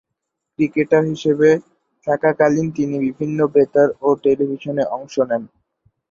Cricketer 0.59 1.03
হিসেবে 1.11 1.49
থাকাকালীন 2.07 2.67
তিনি 2.77 2.95
বিভিন্ন 3.07 3.39
বেতার 3.53 3.89
ও 4.01 4.09
টেলিভিশনে 4.23 4.83
অংশ 4.97 5.15
নেন। 5.29 5.43